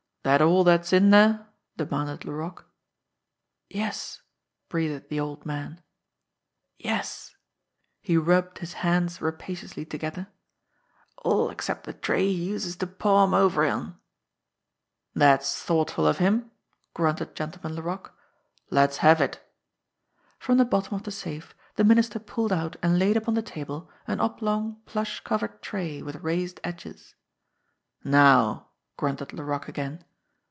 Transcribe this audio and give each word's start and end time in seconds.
"That 0.23 0.39
all 0.39 0.63
that's 0.63 0.93
in 0.93 1.09
there?" 1.09 1.47
demanded 1.77 2.25
Laroque. 2.25 2.69
"Yes," 3.71 4.21
breathed 4.69 5.09
the 5.09 5.19
old 5.19 5.47
man. 5.47 5.81
"Yes" 6.77 7.35
he 8.03 8.17
rubbed 8.17 8.59
his 8.59 8.73
hands 8.73 9.19
rapaciously 9.19 9.83
together 9.83 10.27
"all 11.17 11.49
except 11.49 11.85
the 11.85 11.93
tray 11.93 12.27
he 12.31 12.45
uses 12.49 12.75
to 12.77 12.87
paw 12.87 13.23
'em 13.25 13.33
over 13.33 13.65
on." 13.65 13.99
"That's 15.15 15.59
thoughtful 15.59 16.05
of 16.05 16.19
him!" 16.19 16.51
grunted 16.93 17.33
Gentleman 17.33 17.75
Laroque. 17.75 18.13
"Let's 18.69 18.97
have 18.97 19.21
it." 19.21 19.41
From 20.37 20.59
the 20.59 20.65
bottom 20.65 20.93
of 20.93 21.01
the 21.01 21.11
safe 21.11 21.55
the 21.77 21.83
Minister 21.83 22.19
pulled 22.19 22.53
out 22.53 22.75
and 22.83 22.99
laid 22.99 23.17
upon 23.17 23.33
the 23.33 23.41
table 23.41 23.89
an 24.05 24.19
oblong, 24.19 24.83
plush 24.85 25.21
covered 25.21 25.63
tray 25.63 26.03
with 26.03 26.17
raised 26.21 26.59
edges. 26.63 27.15
"Now!" 28.03 28.67
grunted 28.97 29.33
Laroque 29.33 29.67
again. 29.67 30.05